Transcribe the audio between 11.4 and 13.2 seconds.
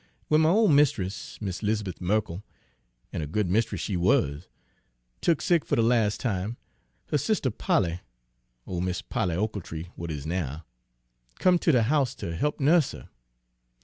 ter de house ter he'p nuss her.